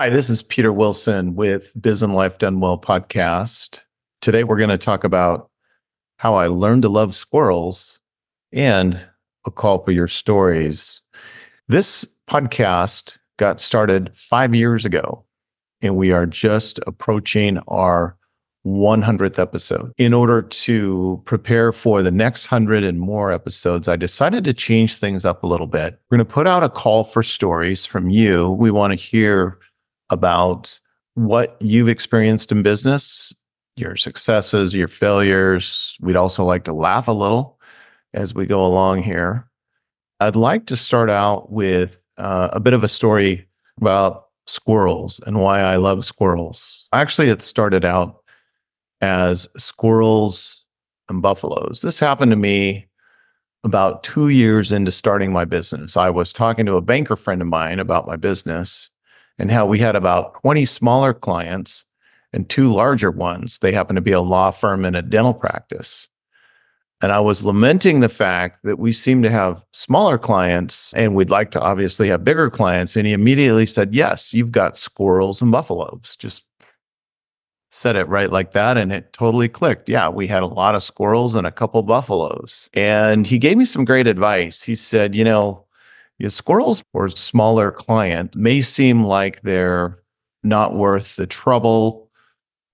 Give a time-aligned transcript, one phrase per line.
[0.00, 3.80] Hi, this is Peter Wilson with Biz and Life Done Well podcast.
[4.20, 5.50] Today we're going to talk about
[6.18, 7.98] how I learned to love squirrels
[8.52, 9.04] and
[9.44, 11.02] a call for your stories.
[11.66, 15.24] This podcast got started five years ago,
[15.82, 18.16] and we are just approaching our
[18.64, 19.92] 100th episode.
[19.98, 24.94] In order to prepare for the next 100 and more episodes, I decided to change
[24.94, 25.98] things up a little bit.
[26.08, 28.50] We're going to put out a call for stories from you.
[28.50, 29.58] We want to hear
[30.10, 30.78] about
[31.14, 33.34] what you've experienced in business,
[33.76, 35.96] your successes, your failures.
[36.00, 37.60] We'd also like to laugh a little
[38.14, 39.48] as we go along here.
[40.20, 43.48] I'd like to start out with uh, a bit of a story
[43.80, 46.88] about squirrels and why I love squirrels.
[46.92, 48.22] Actually, it started out
[49.00, 50.66] as squirrels
[51.08, 51.80] and buffaloes.
[51.82, 52.86] This happened to me
[53.64, 55.96] about two years into starting my business.
[55.96, 58.90] I was talking to a banker friend of mine about my business
[59.38, 61.84] and how we had about 20 smaller clients
[62.32, 63.58] and two larger ones.
[63.58, 66.08] They happened to be a law firm and a dental practice.
[67.00, 71.30] And I was lamenting the fact that we seem to have smaller clients and we'd
[71.30, 72.96] like to obviously have bigger clients.
[72.96, 76.16] And he immediately said, Yes, you've got squirrels and buffaloes.
[76.18, 76.44] Just
[77.70, 78.76] said it right like that.
[78.76, 79.88] And it totally clicked.
[79.88, 82.68] Yeah, we had a lot of squirrels and a couple buffaloes.
[82.74, 84.64] And he gave me some great advice.
[84.64, 85.67] He said, You know,
[86.26, 89.98] squirrels or smaller client may seem like they're
[90.42, 92.10] not worth the trouble.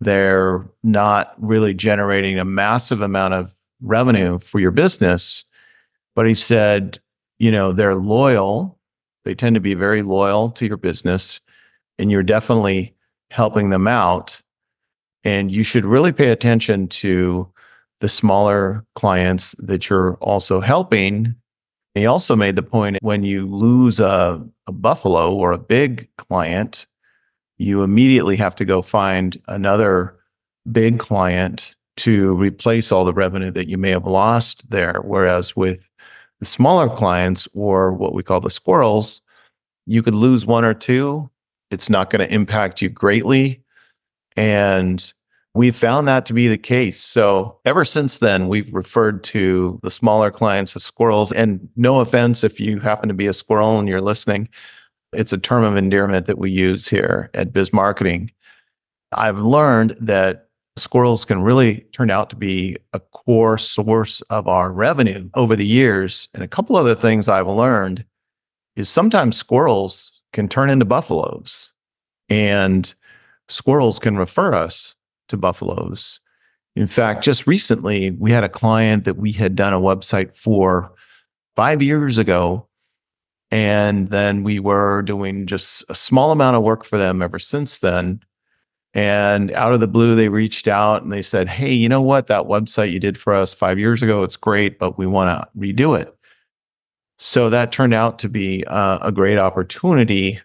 [0.00, 5.44] They're not really generating a massive amount of revenue for your business.
[6.14, 6.98] But he said,
[7.38, 8.78] you know, they're loyal.
[9.24, 11.40] They tend to be very loyal to your business,
[11.98, 12.94] and you're definitely
[13.30, 14.40] helping them out.
[15.24, 17.50] And you should really pay attention to
[18.00, 21.34] the smaller clients that you're also helping
[21.94, 26.86] he also made the point when you lose a, a buffalo or a big client,
[27.58, 30.16] you immediately have to go find another
[30.70, 35.00] big client to replace all the revenue that you may have lost there.
[35.04, 35.90] Whereas with
[36.38, 39.20] the smaller clients or what we call the squirrels,
[39.86, 41.30] you could lose one or two.
[41.70, 43.62] It's not going to impact you greatly.
[44.36, 45.12] And
[45.54, 47.00] we found that to be the case.
[47.00, 51.32] So ever since then, we've referred to the smaller clients as squirrels.
[51.32, 54.48] And no offense if you happen to be a squirrel and you're listening,
[55.12, 58.30] it's a term of endearment that we use here at Biz Marketing.
[59.12, 64.72] I've learned that squirrels can really turn out to be a core source of our
[64.72, 66.28] revenue over the years.
[66.32, 68.04] And a couple other things I've learned
[68.76, 71.72] is sometimes squirrels can turn into buffaloes
[72.28, 72.94] and
[73.48, 74.94] squirrels can refer us
[75.30, 76.20] to buffaloes.
[76.76, 80.92] In fact, just recently, we had a client that we had done a website for
[81.56, 82.66] five years ago.
[83.50, 87.80] And then we were doing just a small amount of work for them ever since
[87.80, 88.20] then.
[88.94, 92.28] And out of the blue, they reached out and they said, Hey, you know what?
[92.28, 95.58] That website you did for us five years ago, it's great, but we want to
[95.58, 96.16] redo it.
[97.18, 100.40] So that turned out to be uh, a great opportunity.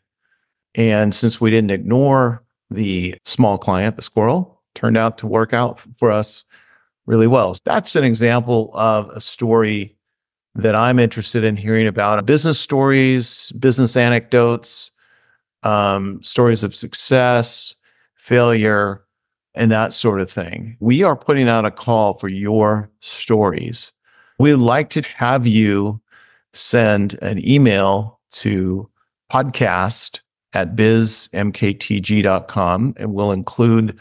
[0.76, 5.80] And since we didn't ignore the small client, the squirrel, turned out to work out
[5.96, 6.46] for us
[7.06, 7.54] really well.
[7.54, 9.96] So that's an example of a story
[10.56, 14.92] that I'm interested in hearing about business stories, business anecdotes,
[15.64, 17.76] um, stories of success,
[18.16, 19.04] failure,
[19.54, 20.78] and that sort of thing.
[20.80, 23.92] We are putting out a call for your stories.
[24.40, 26.02] We'd like to have you
[26.54, 28.90] send an email to
[29.32, 30.22] podcast
[30.54, 31.34] at bizmktg.com
[32.98, 34.00] and we'll include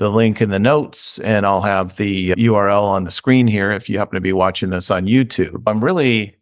[0.00, 3.90] the link in the notes and I'll have the URL on the screen here if
[3.90, 5.62] you happen to be watching this on YouTube.
[5.66, 6.36] I'm really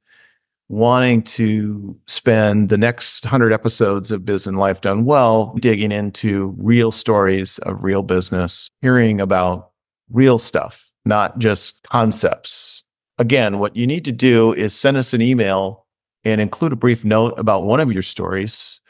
[0.69, 6.55] wanting to spend the next 100 episodes of Biz and Life Done Well digging into
[6.57, 9.73] real stories of real business, hearing about
[10.09, 12.85] real stuff, not just concepts.
[13.19, 15.85] Again, what you need to do is send us an email
[16.25, 18.81] and include a brief note about one of your stories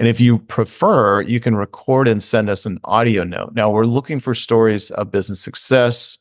[0.00, 3.52] and if you prefer, you can record and send us an audio note.
[3.52, 6.16] Now, we're looking for stories of business success,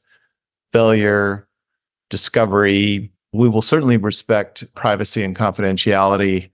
[0.73, 1.47] failure,
[2.09, 3.09] discovery.
[3.31, 6.49] We will certainly respect privacy and confidentiality.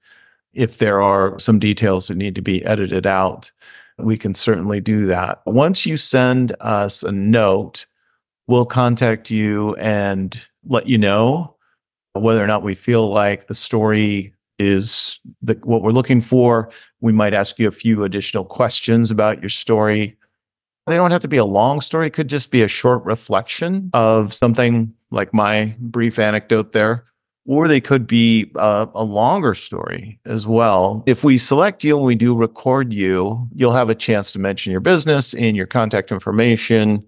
[0.54, 3.52] If there are some details that need to be edited out,
[3.98, 5.42] we can certainly do that.
[5.48, 7.88] Once you send us a note,
[8.46, 11.56] we'll contact you and let you know
[12.14, 16.70] whether or not we feel like the story is the, what we're looking for.
[17.02, 20.18] We might ask you a few additional questions about your story.
[20.88, 22.08] They don't have to be a long story.
[22.08, 27.06] It could just be a short reflection of something like my brief anecdote there.
[27.48, 31.04] or they could be a, a, longer story as well.
[31.06, 34.72] If we select you and we do record you, you'll have a chance to mention
[34.72, 37.06] your business and your contact information.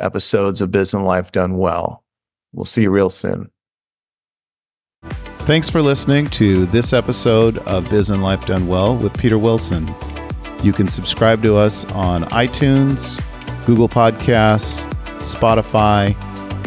[0.00, 2.04] episodes of Business Life Done Well.
[2.52, 3.50] We'll see you real soon.
[5.48, 9.90] Thanks for listening to this episode of Business Life Done Well with Peter Wilson.
[10.62, 13.18] You can subscribe to us on iTunes,
[13.64, 14.86] Google Podcasts,
[15.20, 16.14] Spotify,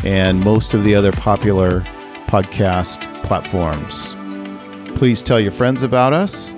[0.04, 1.82] and most of the other popular
[2.26, 4.16] podcast platforms.
[4.98, 6.52] Please tell your friends about us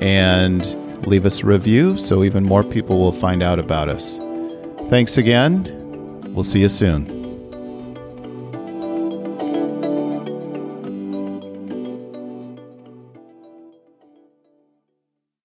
[0.00, 4.18] and leave us a review so even more people will find out about us.
[4.90, 6.34] Thanks again.
[6.34, 7.17] We'll see you soon.